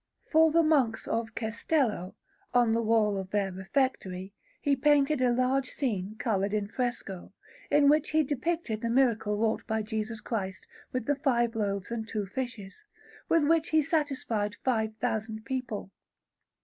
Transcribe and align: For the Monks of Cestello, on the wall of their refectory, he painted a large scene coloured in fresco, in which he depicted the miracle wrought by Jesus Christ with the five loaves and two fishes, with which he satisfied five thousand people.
For 0.25 0.49
the 0.49 0.63
Monks 0.63 1.07
of 1.07 1.35
Cestello, 1.35 2.15
on 2.55 2.71
the 2.71 2.81
wall 2.81 3.19
of 3.19 3.29
their 3.29 3.51
refectory, 3.51 4.33
he 4.59 4.75
painted 4.75 5.21
a 5.21 5.31
large 5.31 5.69
scene 5.69 6.15
coloured 6.17 6.55
in 6.55 6.67
fresco, 6.67 7.33
in 7.69 7.87
which 7.87 8.09
he 8.09 8.23
depicted 8.23 8.81
the 8.81 8.89
miracle 8.89 9.37
wrought 9.37 9.61
by 9.67 9.83
Jesus 9.83 10.19
Christ 10.19 10.65
with 10.91 11.05
the 11.05 11.13
five 11.15 11.53
loaves 11.55 11.91
and 11.91 12.07
two 12.07 12.25
fishes, 12.25 12.83
with 13.29 13.43
which 13.47 13.69
he 13.69 13.83
satisfied 13.83 14.55
five 14.63 14.95
thousand 14.95 15.45
people. 15.45 15.91